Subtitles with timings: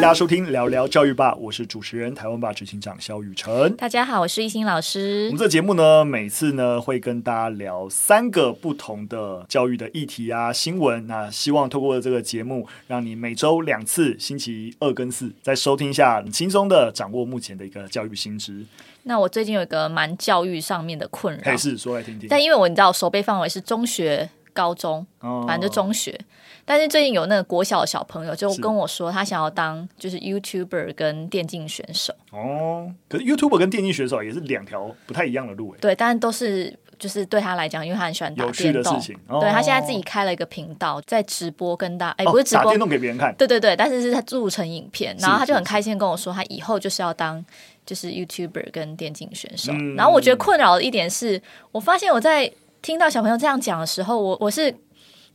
[0.00, 3.76] 迎大家收听聊聊教育吧，我是主持人台湾吧执行长肖雨辰。
[3.76, 5.26] 大家好，我是一心老师。
[5.26, 11.06] 我们这个节目呢，每次呢会跟大家聊三个不同的教育的议题啊、新闻。
[11.06, 18.64] 那希望透过这个节目，让你每周两次，星期二跟四再收听一下，很轻松的掌握目前的一个教育新知。
[19.02, 22.26] 那我最近有一个蛮教育上面的困扰，还是说来听听。
[22.30, 26.18] 但因为我你知道，手背范围是中学、高中，哦、反正就中学。
[26.64, 32.14] 但是最近有那个国小的小朋友就跟我说，他想要当就是 YouTuber 跟电竞选手。
[32.30, 35.78] 哦，可是 YouTuber 跟电竞选手也是两条不太一样的路诶。
[35.80, 38.64] 对，但都是就是对他来讲，因为他很喜欢打电动。
[38.66, 39.18] 有趣的事情。
[39.26, 43.34] 哦、对他现在自己开了一个频道，在直播跟大哎、欸、不是直播、哦、打电动给别人看。
[43.36, 47.44] 对对对，但是是他录成影片，然后他就很开心跟我说，他以后就是要当
[47.84, 49.72] 就是 YouTuber 跟电竞选手。
[49.72, 51.40] 嗯、然后我觉得困扰的一点是，
[51.72, 52.50] 我发现我在
[52.82, 54.74] 听到小朋友这样讲的时候，我我是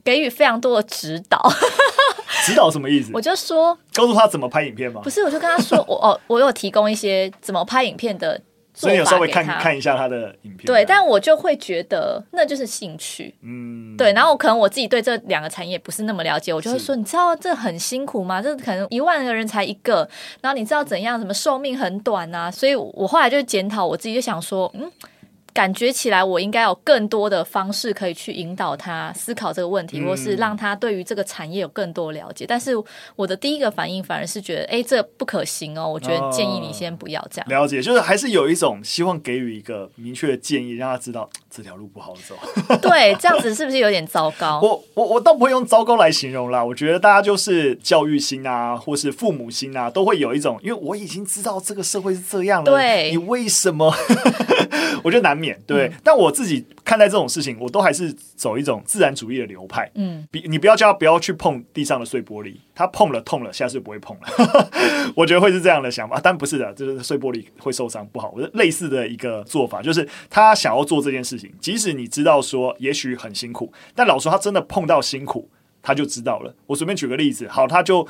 [0.05, 1.41] 给予非常多的指导。
[2.45, 3.09] 指导什么意思？
[3.13, 5.01] 我就说，告诉他怎么拍影片吗？
[5.03, 8.39] 不是，我就跟他说， 我哦，我有提供一些怎么拍影片的
[8.73, 10.65] 做法，所以有稍微看看一下他的影片。
[10.65, 14.13] 对，但我就会觉得那就是兴趣，嗯，对。
[14.13, 18.39] 然后可能我自己对这两个产业不是那么了解，我就会说，你知道这很辛苦吗？
[18.41, 20.07] 这可能一万个人才一个，
[20.41, 21.17] 然后你知道怎样？
[21.17, 22.51] 什么寿命很短啊？
[22.51, 24.91] 所以我后来就检讨我自己，就想说，嗯。
[25.55, 32.45] 感觉起来，我应该有更多的方式可以去引导他思考这个问题，嗯、或是让他对于这个产业有更多了解。
[32.45, 32.71] 但是
[33.15, 35.87] 我的第一个反应反而是觉得，哎，这不可行哦。
[35.87, 37.47] 我觉得建议你先不要这样。
[37.47, 42.35] 哦、了解，就是还是有一种希望给予一个明确的建议，让他知道这条路不好走。
[42.81, 44.59] 对，这样子是不是有点糟糕？
[44.61, 46.61] 我我我倒不会用糟糕来形容啦。
[46.61, 53.95] 我觉得大家就是教育心啊，或是父母心啊，都会有一种，因为我已经知道这个社会是这样了，对，你为什么？
[55.03, 59.91] 我觉得难免对，嗯、但我自己看待这种事情，我都还是走一种自然主义的流派。
[59.95, 64.69] 嗯，比你不要叫他不要去碰地上的碎玻璃，他碰了痛了，下次就不会碰了。
[65.15, 68.33] 我觉得会是这样的想法，但不是的，就是碎玻璃会受伤不好。
[68.35, 75.49] 我类似的一个做法，就是他想要做这件事情，即使你知道说也许很辛苦，但老实说他真的碰到辛苦。
[75.85, 76.51] 他就知道了。
[76.65, 78.05] 我随便举个例子，好，他就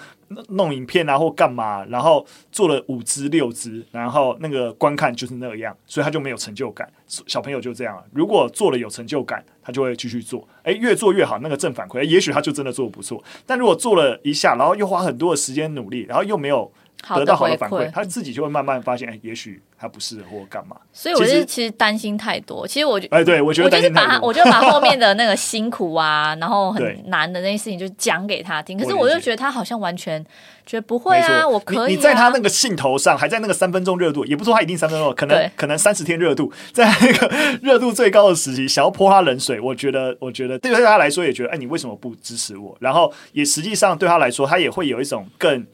[0.50, 6.90] 弄影片啊，或干嘛，然后做了五支六支，然后那个观看就是那样，所以他就没有成就感。
[7.06, 10.48] 小朋友就这样，如果做了有成就感，他就会继续做。
[10.64, 13.22] 诶，越做越好，那个正反馈，也许他就真的做得不错。
[13.46, 16.72] 但如果做了一下，然后又花很多的时间努力，然后又没有
[17.14, 19.62] 得到好的反馈，他自己就会慢慢发现，哎，也许。
[19.78, 22.66] 他不适合或干嘛，所以我是其实担心太多。
[22.66, 28.80] 其实我觉哎，对我觉得我就是把他，我就把后面的那个辛苦啊， 然后很难的那些事情就讲给他听。
[28.80, 30.26] 可是我就觉得他好像完全
[30.66, 31.96] 觉得不会啊，我可以。
[31.96, 37.28] 你在他那个兴头上，还在那个三分钟热度，也不说他一定三分钟，可能可能三十天热度，在那个
[37.62, 42.76] 热度最高的时期，想要泼他冷水，我觉得，我觉得对他来说也觉得，哎，你为什么不支持我？
[42.80, 45.68] 然后也实际上对他来说，他也会有一种更。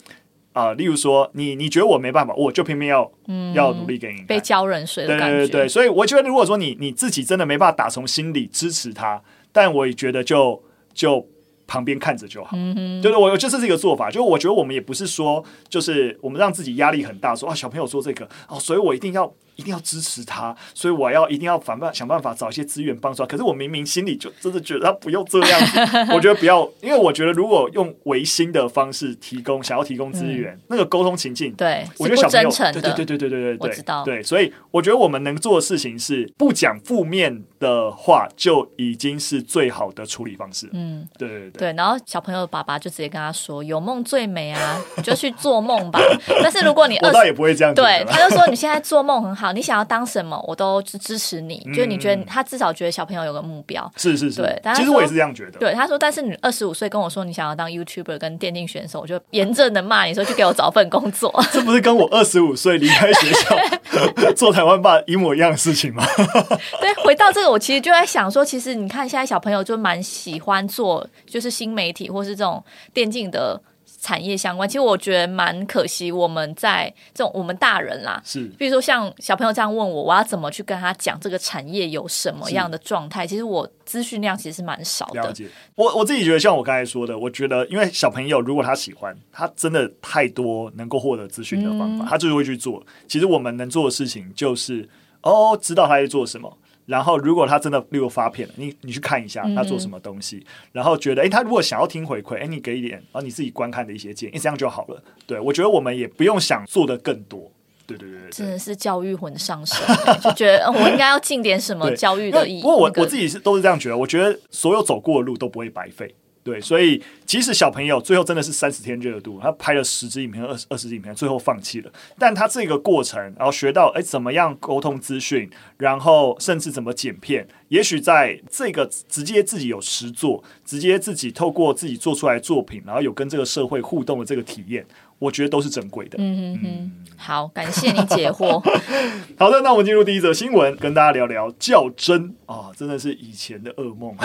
[0.54, 4.22] 啊、呃，例如说，你你觉得我没办法，我就偏偏要、嗯、要努力给你。
[4.24, 5.38] 被浇冷水的感觉。
[5.38, 10.62] 对对对，所以我觉得，如果说你你自己真的没办法打从心里支持他，但我也觉得就
[10.94, 11.28] 就
[11.66, 12.52] 旁边看着就好。
[12.54, 14.12] 嗯哼，就是我就是这个做法。
[14.12, 19.34] 就我觉得我们也不是说，就是我们让自己压力很大，说啊小朋友做这个哦，所以我一定要。
[19.56, 23.28] 一定要支持他，所以我要一定要反办，想办法找一些资源帮助他。
[23.28, 25.62] 可是我明明心里就真的觉得他不用这样。
[26.14, 31.54] 我觉得不要，因为我觉得如果用违心的方式提供，想要提供资源，那个沟通情境。
[31.54, 32.72] 对，我觉得小真诚。
[32.74, 33.58] 对对对对对对对。
[33.60, 34.04] 我知道。
[34.04, 40.70] 对，所以我觉得我们能做的事情是不讲负面的话，就已经是最好的处理方式。
[40.74, 41.74] 嗯，对对对。
[41.74, 46.00] 然后小朋友的爸爸就直接跟他说，有梦最美啊，就去做梦吧。
[46.42, 47.74] 但是如果你，二，我倒也不会这样？
[47.76, 48.04] 对。
[48.10, 49.41] 他就说你现在做梦很好。
[49.52, 50.44] 你想要当什么？
[50.48, 54.62] 我都支支持你，嗯、就是你觉得他至少觉得小朋友有个目标，是是是，对。
[54.76, 55.58] 其实我也是这样觉得。
[55.58, 61.34] 对，他说，但是你二十五岁跟我说你想要当 YouTuber 跟电竞选手，我就严正的骂你说去给我找份工作。
[61.52, 63.56] 这不是跟我二十五岁离开学校
[64.36, 66.04] 做台湾爸一模一样的事情吗？
[66.80, 72.64] 对，回到这个，我其实就在想说，其实你看现在小朋友就蛮喜欢做，就是新媒体或是这种
[72.94, 73.62] 电竞的。
[74.02, 76.12] 产业相关，其实我觉得蛮可惜。
[76.12, 83.28] 我们在这种我们大人啦，是，比如说像小朋友这样问我，我要怎么去跟他讲这个产业有什么样的状态？
[83.28, 85.22] 其实我资讯量其实是蛮少的。
[85.22, 85.48] 了解。
[85.76, 92.84] 我我自己觉得，像我刚才说的，我觉得，因为小朋友如果他喜欢，他真的太多能够获得资讯的方法，嗯、他就是会去做。
[93.08, 94.90] 其实我们能做的事情就是，
[95.22, 96.58] 哦，知道他在做什么。
[96.92, 105.02] 然后，如果他真的例如发片了，你你去看一下他做什么东西，嗯、然后觉得，哎，他如果想要听回馈，哎，你给一点，然后你自己观看的一些建议，这样就好了。
[105.26, 107.50] 对，我觉得我们也不用想做的更多。
[107.88, 109.78] 对对对对，真的是教育魂上身，
[110.22, 112.62] 就觉得我应该要尽点什么教育的意义。
[112.62, 116.14] 不过我我自己是都是这样觉得，我觉得所有走过的路都不会白费。
[116.44, 121.92] 对，所以即使小朋友最后真的是三十天热度，他拍了十支影片、二十二十支影片，最后放弃了。
[122.18, 125.48] 但他这个过程，然后学到哎怎么样沟通资讯，
[125.78, 134.86] 然后甚至怎么剪片，也许在这个直接自己有实作，直接自己透过自己做出来作品，然后有跟这个社会互动的这个体验。
[135.22, 136.18] 我觉得都是珍贵的。
[136.18, 138.60] 嗯嗯嗯，好，感谢你解惑。
[139.38, 144.16] 好的，那我们进入第一则新闻，跟大家聊聊较真啊，真的是以前的噩梦，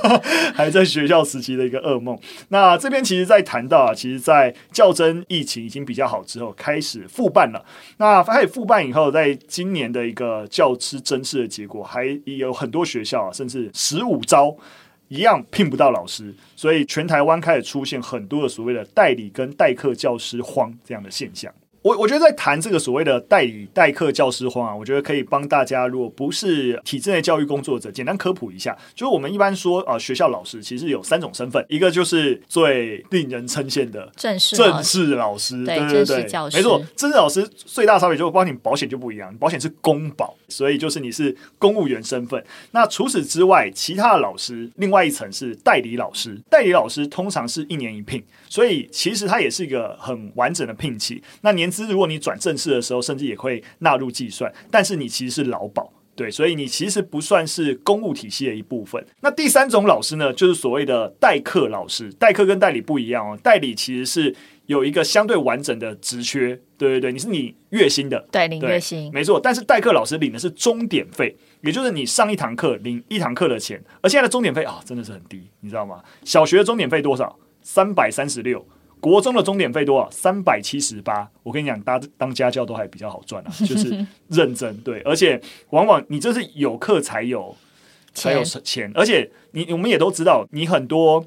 [0.56, 2.18] 还在学校时期的一个噩梦。
[2.48, 7.62] 那这边其实，在谈到啊，其实，在较真疫情已经比较好之后，开始复办了。
[7.98, 14.56] 那开始复办以后，在今年的一个教师甄试的结果，还有很多学校啊，甚至十五招。
[15.08, 21.52] 一样聘不到老师，所以全台湾开始出现很多的所谓的代理跟代课教师荒这样的现象。
[21.86, 28.76] 我我觉得在谈这个所谓的代理代课教师荒啊，我觉得可以帮大家，如果不是体制内教育工作者，简单科普一下。
[28.92, 36.22] 就是我们一般说啊、呃，学校老师其实有三种身份，一个就是最令人称羡的正式正式老师，对对对，
[36.54, 42.44] 没错，正式老师最大差别就是帮你保险就不一样，保险是公保，所以就是你是公务员身份。
[42.72, 51.22] 那除此之外，其他的老师另外一层是代理老师，代理老师通常是一年一聘，所以其实它也是一个很完整的聘期。
[51.42, 59.04] 那年如果你转正式的时候，甚至也会纳入计算，但是你其实是劳保，对，所以你其实不算是公务体系的一部分。
[59.20, 62.10] 那第三种老师呢，就是所谓的代课老师。
[62.14, 64.34] 代课跟代理不一样哦，代理其实是
[64.64, 69.38] 有一个相对完整的职缺，对对对，你是你月薪的，对，领月薪，没错。
[69.38, 73.82] 但是代课老师领的是钟点费，也就是你上一堂课领一堂课的钱。
[74.00, 76.02] 而现在的钟点费啊，真的是很低，你知道吗？
[76.24, 77.38] 小学的钟点费多少？
[77.60, 78.66] 三百三十六。
[78.98, 80.10] 国中的钟点费多少？
[80.10, 81.30] 三百七十八。
[81.42, 85.40] 我跟你讲，当当家教都还比较好赚啊， 就是认真对，而且
[85.70, 87.54] 往往你这是有课才有
[88.14, 91.24] 才有钱，而且你我们也都知道，你很多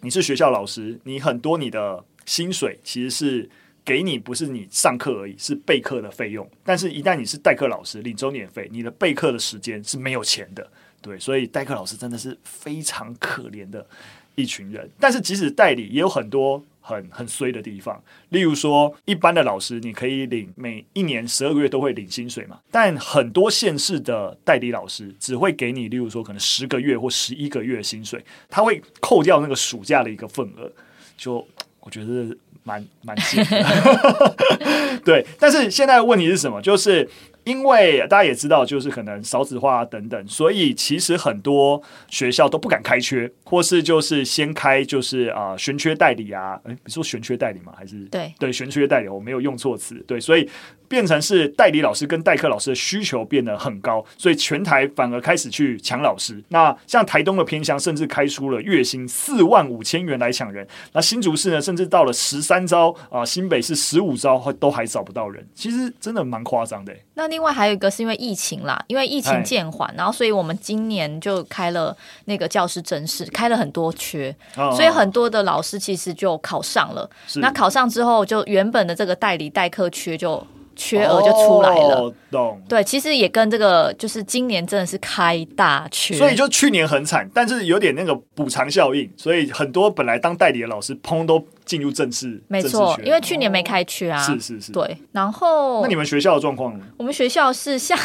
[0.00, 3.48] 你是学校老师，你很多你的薪水其实是
[3.84, 6.46] 给你不是你上课而已，是备课的费用。
[6.62, 10.66] 但是，一旦你是代课老师，领钟点费，你的备课的时间是没有钱的，
[11.00, 13.86] 对，所以代课老师真的是非常可怜的
[14.34, 14.90] 一群人。
[14.98, 16.62] 但是，即使代理，也有很多。
[16.86, 17.98] 很很衰的地方，
[18.28, 30.70] 例如说，一般的老师你可以领每一年十二个月都会领薪水嘛，但很多县市的代理老师只会给你，例如说可能十个月或十一个月薪水，他会扣掉那个暑假的一个份额，
[31.16, 31.46] 就
[31.80, 35.00] 我觉得蛮蛮贱的。
[35.02, 36.60] 对，但是现在的问题是什么？
[36.60, 37.08] 就是。
[37.44, 47.72] 因为大家也知道，就是可能少子化等等，所以其实很多学校都不敢开缺，或是就是先开就是啊悬缺代理啊，诶，你说悬缺代理吗？
[47.76, 50.48] 还是对对悬缺代理，我没有用错词，对，所以。
[50.94, 56.40] 变成是代理老师跟代课老师的需求变得很高，所以全台反而开始去抢老师。
[56.50, 60.64] 那像台东的偏乡，甚至开出了月薪四万五千元来抢人。
[60.92, 65.44] 那新竹市呢，甚至到了十三招啊、呃，新北市十五招都还找不到人。
[65.52, 66.94] 其实真的蛮夸张的。
[67.14, 71.96] 那另外还有一个是因为疫情啦，因为疫情渐缓，然后所以我们今年就开了
[72.26, 77.10] 那个教师甄试，开了很多缺，所以很多的老师其实就考上了。
[77.40, 80.46] 那考上之后，就原本的这个代理代课缺就。
[80.74, 82.62] 缺额就出来了，哦、懂？
[82.68, 92.42] 对，其实也跟这个就是今年真的是开大缺，所以就去年很惨，但是有点那个补偿效应，所以很多本来当代理的老师，砰都进入正式。
[92.48, 94.96] 没错，因为去年没开缺啊，是是是，对。
[95.12, 96.84] 然后，那你们学校的状况呢？
[96.96, 97.98] 我们学校是像。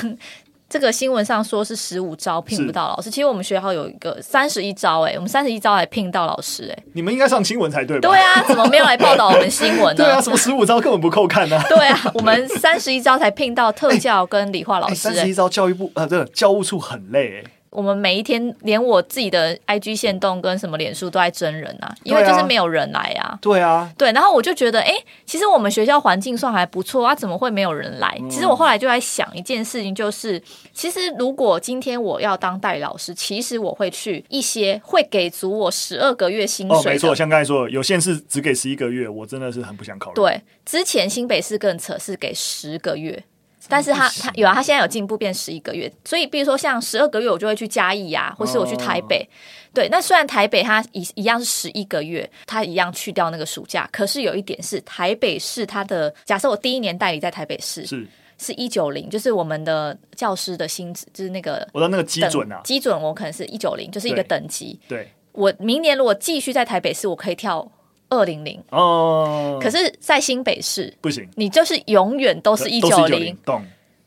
[0.69, 8.07] 这个新闻上说是十五招聘不到老师，其实我们学校有一个三十一招，哎，我们三十一招还聘到老师，哎，你们应该上新闻才对吧？
[8.07, 10.03] 对啊， 怎么没有来报道我们新闻呢？
[10.03, 11.63] 对啊，什么十五招根本不扣看呢、啊？
[11.67, 17.51] 对啊，我们三十一招才聘到特教跟理化老师，三十一招教育部啊，这个教务处很累，哎。
[17.69, 23.37] 我们每一天，连我自己的 IG 线动跟什么脸书都在征人啊，因为就是没有人来啊。
[23.41, 24.93] 对啊，对，然后我就觉得，哎，
[25.25, 28.19] 其实我们学校环境算还不错啊，怎么会没有人来？
[28.29, 30.41] 其实我后来就在想一件事情，就是
[30.73, 36.77] 其实如果今天我要当代理老师，其实我会去一些会给足我十二个月薪水。
[36.77, 40.15] 哦，没错，像刚才说，有县市只给十一个月，我真的是很不想考虑。
[40.15, 43.23] 对，之前新北市更扯，是给十个月。
[43.67, 49.21] 但是他他有啊，他现在有进步变十一个月，所以比如说像十二个月，我就会去嘉义呀、啊，或是我去台北。
[49.21, 49.27] 哦、
[49.73, 64.79] 对，那虽然台北它一一样是十一个月，它一样去掉那个暑假，可是有一点是台北市它的，假设我第一年代理在台北市是是一九零，就是我们的教师的薪资，就是那个我的那个基准啊，基准我可能是一九零，就是一个等级。
[64.87, 67.69] 对，对我明年如果继续在台北市，我可以跳。
[68.09, 73.61] 二零零哦，可是，在新北市不行，你就是永远都是一九零，懂？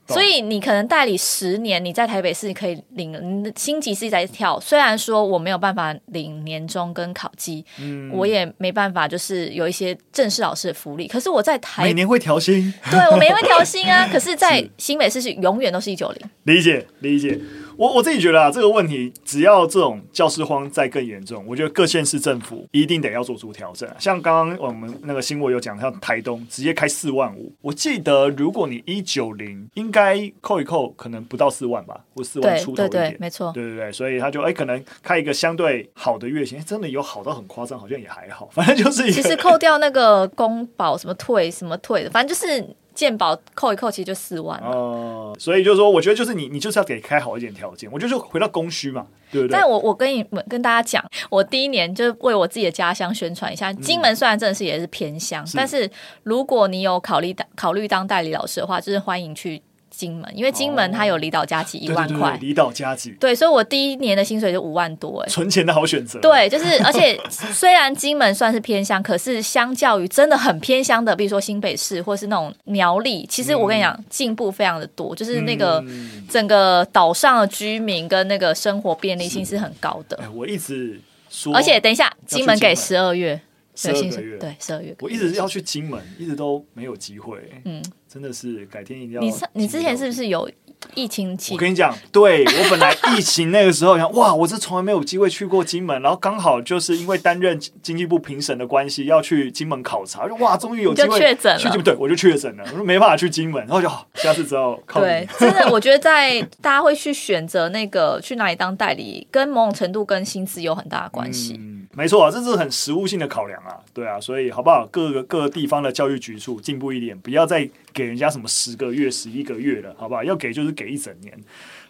[0.09, 4.59] 所以你可能代理十年，你在台北市可以领你的星级是在跳。
[4.61, 11.07] 虽然说我没有办法领年终跟考绩，嗯，我也没办法就是有一些正式老师的福利。
[11.07, 14.07] 可是我在台每年会调薪，对我每年会调薪啊。
[14.13, 16.31] 可是，在新北市是永远都是一九零。
[16.43, 17.39] 理解理解。
[17.83, 23.91] 我我自己觉得啊，这个问题只要这种教师荒再更严重，我觉得各县市政府一定得要做出调整。
[23.99, 42.65] 像刚刚我们那个新闻有讲，像台东直接开四万五，我记得如果你一九零，应该扣一扣，可能不到四万吧，或四万出头一点，对对对，没错，对对对，所以他就哎、欸，可能开一个相对好的月薪，欸、真的有好到很夸张，好像也还好，反正就是其实扣掉那个公保什么退什么退的，反正就是。
[42.95, 47.91] 健保扣一扣，其实就四万哦、呃，所以就是说，我觉得就是你，你就是要给开好一点条件。
[47.93, 49.53] 我就是回到供需嘛，对不对？
[49.53, 53.73] 但我我跟你们跟大家讲，我第一年就是为我自己的家乡宣传一下。
[53.73, 55.91] 金门虽然真的是也是偏乡，嗯、但是
[56.23, 59.63] 如果你有考虑当考虑当代理老师的话，就是欢迎去。
[59.95, 66.19] 金门，因为金门它有离岛加给一万块，离岛加给，对，所以我第一年的薪水就五万多，哎，存钱的好选择。
[66.21, 75.83] 对，就是，而且 虽然金门算是偏乡，可是相较于真的很偏乡的，比如说新北市或是那种苗栗，其实我跟你讲，进步非常的多，就是那个
[76.29, 79.63] 整个岛上的居民跟那个生活便利性是。
[79.63, 80.19] 很高的。
[80.35, 83.41] 我一直说，而且等一下，金门给十二月。
[83.75, 84.95] 十二个月，对，十二月。
[85.01, 87.39] 我一直要去金门，一直都没有机会。
[87.65, 89.21] 嗯，真的是改天一定要。
[89.21, 90.51] 你你之前是不是有
[90.95, 91.55] 疫情期？
[91.55, 101.83] 我跟你讲，对我本来 疫情那个时候想，哇，我这从来没有机会去过金门，然后刚好就是因为担任经济部评审的关系，要去金门考察，就哇，终于有机会确诊了。
[101.83, 105.07] 对，我就确诊了，我说没办法去金门，然后就下次只好靠你。
[105.07, 111.55] 对，真的，我觉得在大家会去选择那个去哪里当代理，跟某种程度跟薪资有很大的关系。
[111.59, 114.87] 嗯没错啊，这是很实务性的考量啊，对啊，所以好不好？
[114.91, 120.25] 各个各个地方的教育局处进步一点，不要再给人家什么十个月、十一个月了，好不好？
[120.25, 121.39] 要给就是给一整年。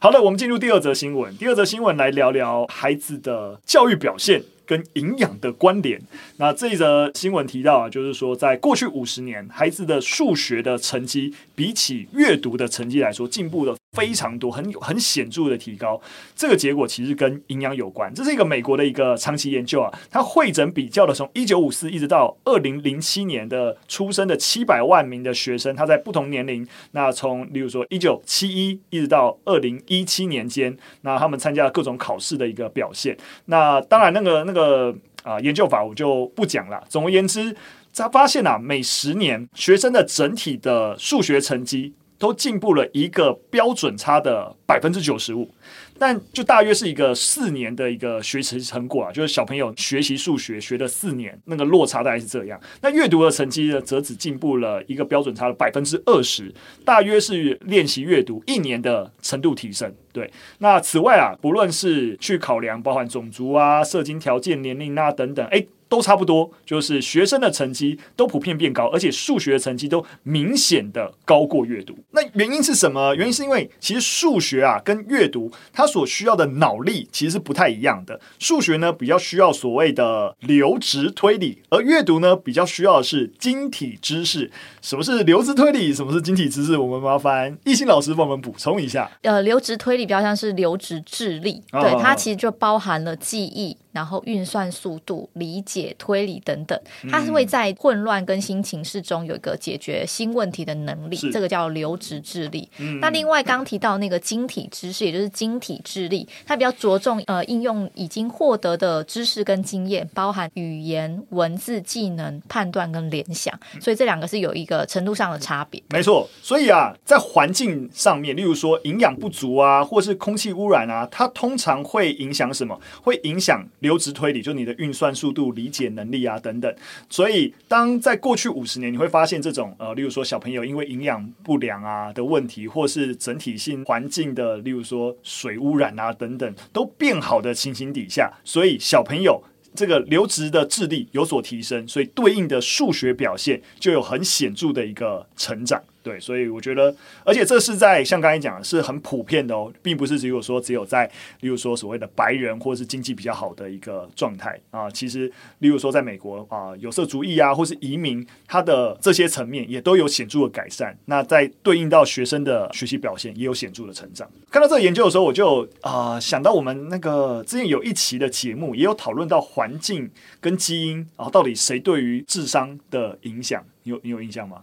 [0.00, 1.36] 好的，我们进入第二则新闻。
[1.36, 6.02] 第二则新闻来聊聊孩子的教育表现跟营养的关联。
[6.38, 13.76] 那这一则新闻提到啊，就是说在过去五十年，孩子的数学的成绩比起阅读的成绩来说，进步的。
[13.92, 16.00] 非常多，很有很显著的提高。
[16.34, 18.12] 这个结果其实跟营养有关。
[18.14, 33.14] 这是一个美国的一个长期研究啊，它会诊比较了从一九五四一直到二零零七年的出生的七百万名的学生，他在不同年龄，那从例如说一九七一一直到二零一七年间，那他们参加了各种考试的一个表现。
[33.44, 36.82] 那当然，那个那个啊、研究法我就不讲了。
[36.88, 37.54] 总而言之，
[37.94, 41.92] 他发现啊，每十年学生的整体的数学成绩。
[42.22, 45.52] 都进步了一个标准差的百分之九十五，
[45.98, 52.60] 但就大约是一个四年的一个学习成果啊，就是小朋友学习数学学了四年，那个落差大概是这样。
[52.80, 59.92] 那阅读的成绩呢，则只进步了一个标准差的百分之二十，大约是练习阅读一年的程度提升。
[60.12, 65.66] 对，那此外啊，不论是去考量包含种族啊、社经条件、年龄啊等等，诶。
[65.92, 71.94] 都差不多，就是学生的成绩都普遍变高，而且数学的成绩都明显的高过阅读。
[72.12, 73.14] 那原因是什么？
[73.14, 78.18] 原因是因为其实数学啊跟阅读它所需要的脑力其实是不太一样的。
[78.38, 84.50] 数学呢比较需要所谓的流值推理，而阅读呢比较需要的是晶体知识。
[84.80, 85.92] 什么是流值推理？
[85.92, 86.78] 什么是晶体知识？
[86.78, 89.10] 我们麻烦艺兴老师帮我们补充一下。
[89.20, 93.76] 呃，流值推理比较像是流值智力，哦、对，它其实就包含了记忆。
[93.92, 96.78] 然后运算速度、理解、推理等等，
[97.10, 102.68] 它是会在混乱跟新情势中有一个解决新问题的能力，这个叫留职智力。
[102.78, 115.82] 嗯、那另外刚提到那个晶体知识，也就是晶体智力，它比较着重呃应用已经获得的知识跟经验，包含语言、文字、技能、判断跟联想，所以这两个是有一个程度上的差别。
[115.90, 122.80] 没错，所以啊，在环境上面，例如说营养不足啊，或是空气污染啊，它通常会影响什么？
[123.02, 123.62] 会影响。
[123.82, 126.74] 流值推理就你的运算速度、理解能力啊等等，
[127.10, 139.42] 所以当在过去五十年，你会发现这种呃，例如说小朋友因为营养不良啊的问题，或是整体性环境的，例如说水污染啊等等，都变好的情形底下，所以小朋友
[139.74, 145.82] 这个流质的智力有所提升，所以对应的数学表现就有很显著的一个成长。
[146.02, 146.94] 对，所以我觉得，
[147.24, 151.06] 而且这是在像刚才讲的，是很普遍的哦，并不是只有说只有在，
[151.40, 154.90] 例如说所谓的白人或是经济比较好的一个状态啊。
[154.90, 155.30] 其实，
[155.60, 160.96] 例如说在美国啊，有色族裔啊，或是移民，他的这些层面也都有显著的改善。
[161.04, 164.28] 那在对应到学生的学习表现，也有显著的成长。
[164.50, 174.62] 看到这个研究的时候，我就啊想到我们那个之前有一期的节目，也有讨论到环境跟基因啊，到底谁对于智商的影响，你有你有印象吗？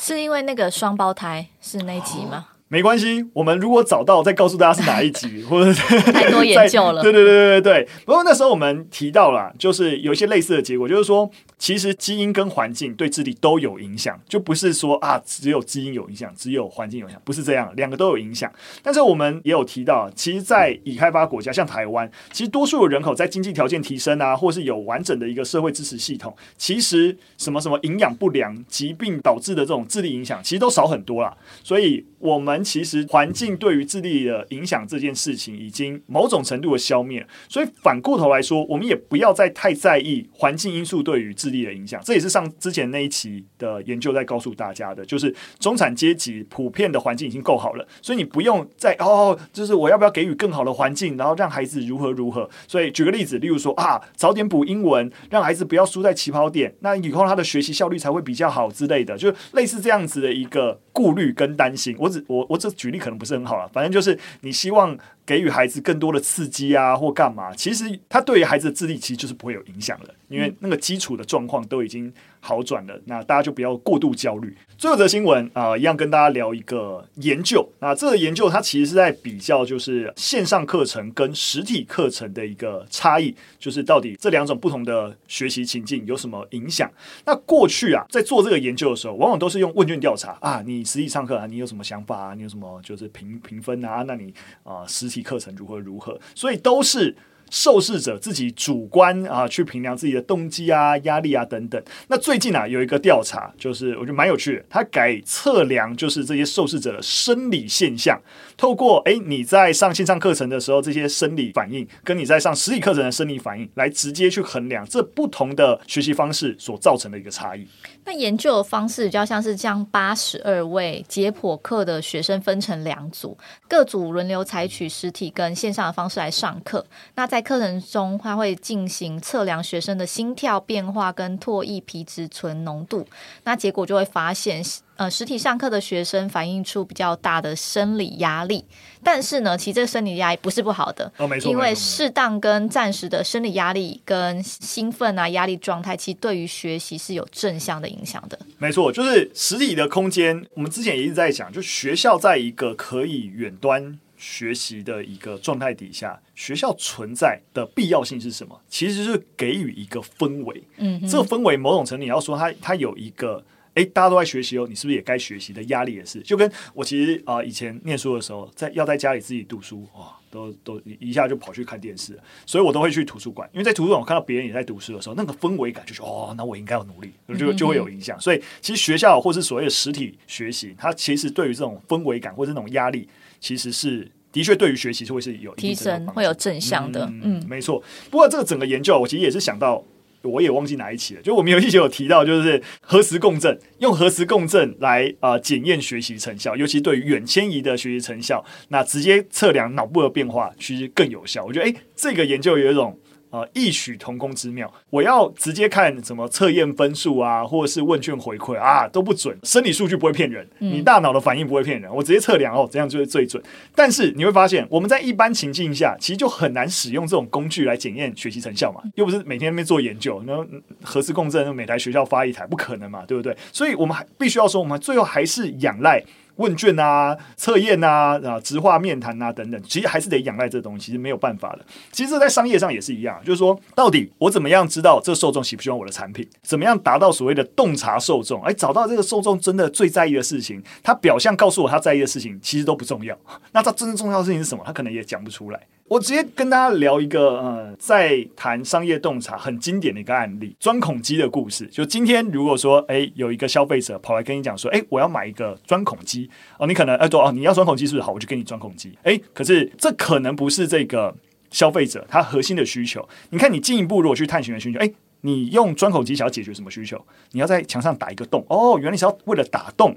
[0.00, 2.46] 是因为那个双胞胎是那集吗？
[2.70, 5.72] 没关系，我们如果找到再告诉大家是哪一集， 或者
[6.12, 7.02] 太多研究了。
[7.02, 7.88] 对对对对对对。
[8.04, 18.52] 不过那时候我们提到了，就是有一些类似的结果，就是说，其实基因跟环境对智力都有影响，就不是说啊只有基因有影响，只有环境有影响，不是这样，两个都有影响。
[18.82, 31.34] 但是我们也有提到，其实，在已开发国家，像台湾，其实多数的人口在经济条件提升啊，或是有完整的一个社会支持系统，其实什么什么营养不良、疾病导致的这种智力影响，其实都少很多啦。
[31.64, 32.04] 所以。
[32.20, 37.26] 我们其实环境对于智力的影响这件事情，已经某种程度的消灭。
[37.48, 42.00] 所以反过头来说，我们也不要再太在意环境因素对于智力的影响。
[42.04, 52.48] 这也是上之前那一期的研究在告诉大家的，就是中产阶级普遍的环境已经够好了，所以你不用再哦，就是我要不要给予更好的环境，然后让孩子如何如何。
[52.66, 61.94] 所以举个例子，例如说啊，早点补英文，让孩子不要输在起跑点，那以后他的学习效率才会比较好之类的，就类似这样子的一个顾虑跟担心。
[61.98, 74.56] 我只我我这举例可能不是很好了，反正就是你希望给予孩子更多的刺激啊，或干嘛，其实他对于孩子的智力其实就是不会有影响的，因为那个基础的状况都已经好转了，那大家就不要过度焦虑。
[74.76, 77.68] 最后则新闻啊、一样跟大家聊一个研究。
[77.80, 86.88] 那这个研究它其实是在比较，就是线上课程跟实体课程的一个差异，就是到底这两种不同的学习情境有什么影响。
[87.24, 92.34] 那过去啊，在做这个研究的时候，往往都是用问卷调查啊，你实体上课啊，你有什么想法啊？
[92.34, 94.04] 你有什么就是评评分啊？
[94.06, 96.18] 那你啊、实体课程如何如何？
[96.34, 97.16] 所以都是。
[97.50, 101.82] 受试者自己主观啊，去评量自己的动机啊、压力啊等等。
[102.08, 108.20] 那最近啊，有一个调查，就是我觉得蛮有趣的，它改测量就是这些受试者的生理现象，
[108.56, 117.66] 透过诶你在上线上课程的时候这些生理反应，跟你在上实体课程的生理反应，来直接去衡量这不同的学习方式所造成的一个差异。
[118.04, 123.36] 那研究的方式比较像是将八十二位解剖课的学生分成两组，
[123.68, 126.84] 各组轮流采取实体跟线上的方式来上课。
[127.14, 133.06] 那在课程中，他会进行测量学生的心跳变化跟唾液皮质醇浓度。
[133.44, 134.62] 那结果就会发现。
[134.98, 138.64] 呃，实体上课的学生反映出比较大的生理压力，
[139.00, 148.36] 但是呢，其实这个生理压力不是不好的，哦，没错，因为适当跟暂时的生理压力跟兴奋啊压力状态，其实对于学习是有正向的影响的。
[148.58, 158.60] 没错，就是实体的空间，我们之前也一直在讲，就学校在一个可以远端学习的一个状态底下，学校存在的必要性是什么？
[158.68, 163.42] 其实是给予一个氛围，嗯，这个氛围某种程度你要说它它有一个。
[163.74, 166.20] 哎，大家都在学习哦，你是不是也该学习的压力也是？
[166.22, 178.20] 就跟我其实啊、呃，以前念书的时候，在要在家里自己读书，哇，都都一下就跑去看电视，所以我都会去图书馆，因为在图书馆我看到别人也在读书的时候，那个氛围感就是哦，那我应该要努力，就就会有影响。
[178.20, 183.08] 所以其实学校或是所谓的实体学习，它其实对于这种氛围感或是那种压力，
[183.40, 187.04] 其实是的确对于学习是会是有提升，会有正向的。
[187.06, 187.82] 嗯，嗯没错。
[188.10, 189.84] 不过这个整个研究，我其实也是想到。
[190.24, 201.44] 我也忘记哪一期了，就我们有一期有提到，就是核磁共振，用核磁共振来啊检验学习成效，尤其对于远迁移的学习成效，那直接测量脑部的变化，其实更有效。
[201.44, 202.98] 我觉得，诶，这个研究有一种。
[203.30, 204.72] 啊，异曲同工之妙。
[204.90, 209.36] 我要直接看什么测验分数啊，或者是问卷回馈啊，都不准。
[209.42, 211.94] 生理数据不会骗人，你大脑的反应不会骗人。
[211.94, 213.42] 我直接测量哦，这样就是最准。
[213.74, 218.82] 但是你会发现，我们在一般情境下，其实就很难使用这种工具来检验学习成效嘛。
[218.94, 220.46] 又不是每天在那边做研究，然后
[220.82, 223.36] 核磁共振，每台学校发一台，不可能嘛，对不对？
[223.52, 226.02] 所以我们还必须要说，我们最后还是仰赖。
[226.38, 231.60] 问卷啊，测验啊，啊，直话面谈啊，等等，其实还是得仰赖这东西，其实没有办法的。
[231.92, 236.26] 其实这在商业上也是一样，就是说，到底我怎么样知道这受众喜不喜欢我的产品？
[236.42, 238.42] 怎么样达到所谓的洞察受众？
[238.42, 243.16] 哎，找到这个受众真的最在意的事情，他表象告诉我他在意的事情，其实都不重要。
[243.52, 244.62] 那他真正重要的事情是什么？
[244.64, 245.60] 他可能也讲不出来。
[245.88, 251.66] 我直接跟大家聊一个，呃，在谈商业洞察很经典的一个案例——钻孔机的故事。
[251.68, 258.12] 就今天，如果说，诶，有一个消费者跑来跟你讲说，诶，我要买一个钻孔机哦，你可能，诶，对哦，你要钻孔机是不是好？
[258.12, 258.92] 我就给你钻孔机。
[259.04, 261.14] 诶，可是这可能不是这个
[261.50, 263.08] 消费者他核心的需求。
[263.30, 267.02] 你看，你进一步如果去探寻的需求，诶，你用钻孔机想要解决什么需求？
[267.32, 269.96] 你要在墙上打一个洞哦，原来是要为了打洞。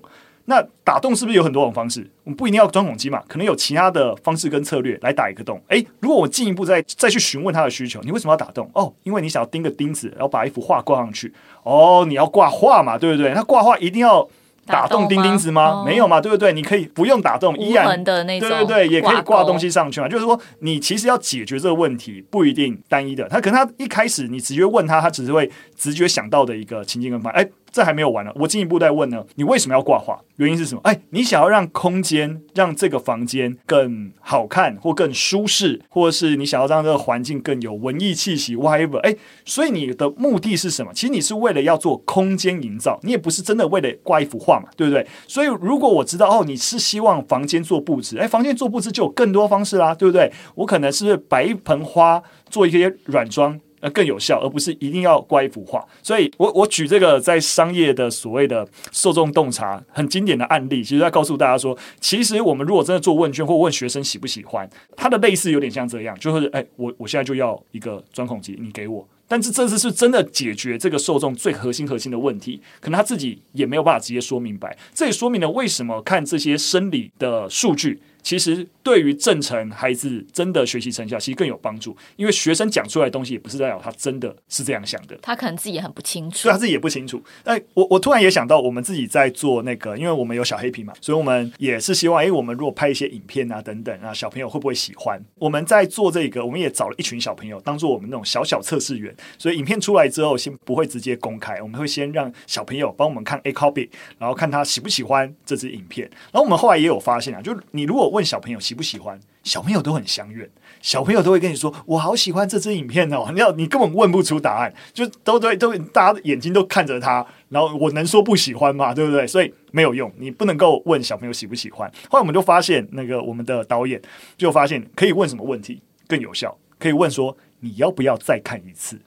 [0.52, 2.06] 那打洞是不是有很多种方式？
[2.26, 5.62] 我们不一定要钻孔机嘛，可能有其他的方式跟策略来打一个洞。
[5.70, 8.70] 诶，如果我进一步再再去询问他的需求，你为什么要打洞？
[8.74, 11.34] 哦，因为你想要钉个钉子，然后把一幅画挂上去。
[11.64, 13.34] 哦，你要挂画嘛，对不对？
[13.34, 14.28] 那挂画一定要
[14.66, 15.76] 打洞钉钉子吗？
[15.76, 15.86] 吗？
[15.86, 16.52] 没有嘛，对不对？
[16.52, 20.10] 你可以不用打洞，依然的那种对对对，也可以挂东西上去嘛。
[20.10, 23.28] 就是说，你其实要解决这个问题，不一定单一的。
[23.30, 27.42] 他可能他一开始你直接问他，他只是会直觉想到的一个情境跟方案。
[27.42, 28.32] 诶这还没有完呢。
[28.36, 30.20] 我进一步再问呢，你为什么要挂画？
[30.38, 30.82] 原因是什么？
[30.84, 38.98] 哎，你想要让空间让这个房间更好看，或更舒适，或者是你想要让这个环境更有文艺气息，whatever。
[39.00, 40.92] 哎，所以你的目的是什么？
[40.94, 45.06] 其实你是为了要做空间营造，你也不是真的为了挂一幅画嘛，对不对？
[45.28, 50.32] 所以如果我知道哦，你是希望房间做布置，哎，房间做布置就有更多方式啦，对不对？
[50.56, 53.60] 我可能是摆一盆花，做一些软装。
[53.82, 55.86] 呃，更有效，而不是一定要挂一幅画。
[56.02, 69.08] 所以我我举这个在商业的所谓的受众洞察很经典的案例，其实在告诉大家说，其实我们如果真的做问卷或问学生喜不喜欢，它的类似有点像这样，就是哎，我我现在就要一个钻孔机，你给我。
[69.28, 74.78] 但是这次是真的解决这个受众最核心核心的问题，可能他自己也没有办法直接说明白。
[74.94, 78.02] 这也说明了为什么看这些生理的数据。
[78.24, 87.22] 其实对于正成孩子真的学习成效，其实更有帮助，因为学生讲出来的东西也不是代表他真的是这样想的，他可能自己也很不清楚，对他自己也不清楚。
[87.44, 95.22] 哎，我我突然也想到，我们自己在做那个，因为我们有小黑屏嘛，所以我们也是希望，哎，我们如果拍一些影片啊等等啊，小朋友会不会喜欢？
[95.40, 106.10] 我们在做这个，我们也找了一群小朋友当做我们那种小小测试员，所以影片出来之后，先不会直接公开，我们会先让小朋友帮我们看 A copy，然后看他喜不喜欢这支影片。
[106.32, 110.50] 然后我们后来也有发现啊，就你如果问小朋友喜不喜欢小朋友都很相悦，
[110.82, 118.94] 小朋友都会跟你说：“我好喜欢这支影片哦。”你要你根本问不出答案，就都对都大家眼睛都看着他，然后我能说不喜欢吗？
[118.94, 119.26] 对不对？
[119.26, 121.92] 所以没有用，你不能够问小朋友喜不喜欢。
[122.10, 124.00] 后来我们就发现，那个我们的导演
[124.38, 129.00] 就发现可以问什么问题更有效，可以问说：“你要不要再看一次？”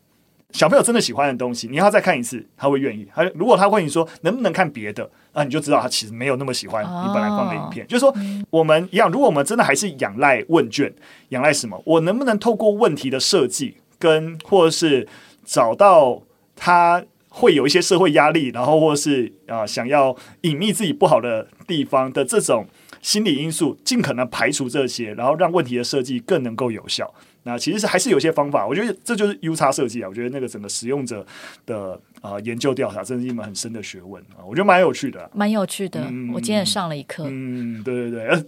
[0.54, 3.04] 小朋友真的喜欢的东西，你要再看一次，他会愿意。
[3.12, 7.84] 他如果他问你说能不能看别的，那你就知道他其实没有那么喜欢你本来放的影片。
[7.84, 8.14] 哦、就是说，
[8.50, 10.94] 我们一样，如果我们真的还是仰赖问卷，
[11.30, 11.82] 仰赖什么？
[11.84, 15.08] 我能不能透过问题的设计，跟或者是
[15.44, 16.22] 找到
[16.54, 22.64] 他会有一些社会压力，然后或者是啊、呃、想要隐秘自己不好的地方的这种
[23.02, 27.12] 心理因素，尽可能排除这些，然后让问题的设计更能够有效。
[27.44, 30.08] 那其实是还是有些方法，我觉得这就是 U 叉设计啊。
[30.08, 31.24] 我觉得那个整个使用者
[31.64, 34.42] 的呃研究调查，真是一门很深的学问啊。
[34.44, 36.04] 我觉得蛮有趣的，啊，蛮有趣的。
[36.10, 37.24] 嗯、我今天也上了一课。
[37.28, 38.44] 嗯，对对对，呃、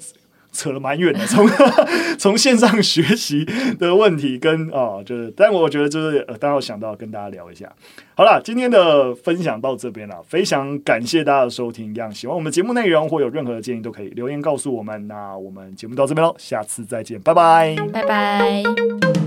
[0.56, 1.46] 扯了蛮远的， 从
[2.18, 3.44] 从线上学习
[3.78, 7.70] 的问题跟啊、就是，但我觉得就是，呃，当然我想到跟大家聊一下。
[8.14, 11.94] 好了，今天的分享到这边了，非常感谢大家的收听。
[11.94, 15.06] 一样喜欢我们节目内容或有任何的建议，都可以留言告诉我们。
[15.06, 19.25] 那我们节目到这边喽，下次再见，拜拜，拜拜。